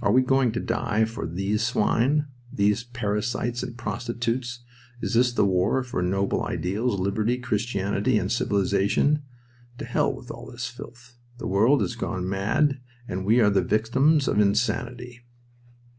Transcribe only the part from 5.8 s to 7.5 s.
for noble ideals, liberty,